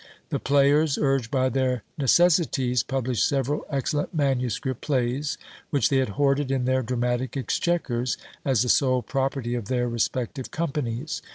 [0.29, 5.37] The players, urged by their necessities, published several excellent manuscript plays,
[5.69, 10.49] which they had hoarded in their dramatic exchequers, as the sole property of their respective
[10.49, 11.21] companies.